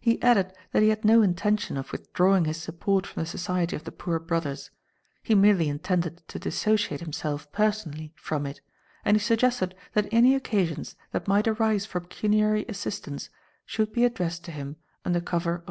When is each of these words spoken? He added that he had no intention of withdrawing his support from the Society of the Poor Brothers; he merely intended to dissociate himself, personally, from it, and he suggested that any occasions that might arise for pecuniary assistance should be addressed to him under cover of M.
He 0.00 0.22
added 0.22 0.54
that 0.72 0.82
he 0.82 0.88
had 0.88 1.04
no 1.04 1.20
intention 1.20 1.76
of 1.76 1.92
withdrawing 1.92 2.46
his 2.46 2.56
support 2.56 3.06
from 3.06 3.22
the 3.22 3.26
Society 3.28 3.76
of 3.76 3.84
the 3.84 3.92
Poor 3.92 4.18
Brothers; 4.18 4.70
he 5.22 5.34
merely 5.34 5.68
intended 5.68 6.26
to 6.28 6.38
dissociate 6.38 7.00
himself, 7.00 7.52
personally, 7.52 8.14
from 8.16 8.46
it, 8.46 8.62
and 9.04 9.14
he 9.14 9.22
suggested 9.22 9.74
that 9.92 10.08
any 10.10 10.34
occasions 10.34 10.96
that 11.12 11.28
might 11.28 11.46
arise 11.46 11.84
for 11.84 12.00
pecuniary 12.00 12.64
assistance 12.66 13.28
should 13.66 13.92
be 13.92 14.06
addressed 14.06 14.42
to 14.44 14.52
him 14.52 14.76
under 15.04 15.20
cover 15.20 15.56
of 15.56 15.60
M. 15.60 15.66